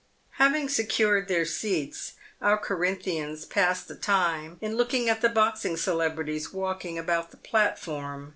[0.39, 6.51] Having secured their seats, our Corinthians passed the time in looking at the boxing celebrities
[6.51, 8.29] walking about the platform.